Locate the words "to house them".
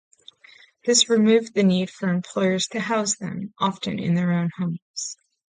2.69-3.53